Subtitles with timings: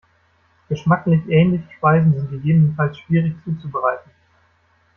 [0.67, 4.09] Geschmacklich ähnliche Speisen sind gegebenenfalls schwierig zuzubereiten.